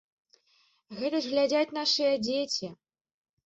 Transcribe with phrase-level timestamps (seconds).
[1.01, 2.67] Гэта ж глядзяць нашыя дзеці.